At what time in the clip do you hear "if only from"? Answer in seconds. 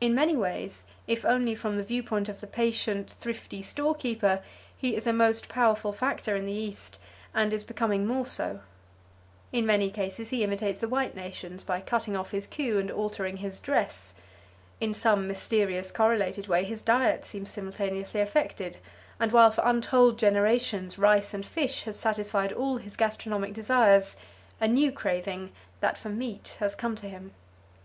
1.06-1.76